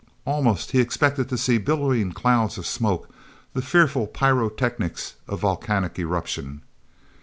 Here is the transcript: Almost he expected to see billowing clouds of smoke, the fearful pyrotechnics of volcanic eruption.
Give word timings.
Almost 0.25 0.71
he 0.71 0.79
expected 0.81 1.29
to 1.29 1.37
see 1.37 1.59
billowing 1.59 2.13
clouds 2.13 2.57
of 2.57 2.65
smoke, 2.65 3.07
the 3.53 3.61
fearful 3.61 4.07
pyrotechnics 4.07 5.13
of 5.27 5.41
volcanic 5.41 5.99
eruption. 5.99 6.63